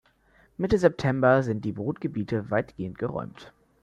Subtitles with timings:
[0.57, 3.53] Mitte September sind die Brutgebiete weitgehend geräumt.